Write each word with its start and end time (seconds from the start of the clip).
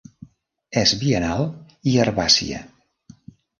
És 0.81 0.93
biennal 1.03 1.45
i 1.93 1.95
herbàcia. 2.07 2.65